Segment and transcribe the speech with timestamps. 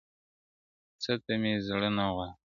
[1.01, 2.33] څه ته مي زړه نه غواړي,